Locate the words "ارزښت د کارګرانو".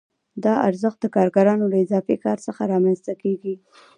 0.69-1.65